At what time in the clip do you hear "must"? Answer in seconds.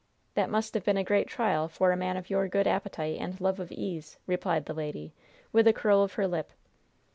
0.49-0.73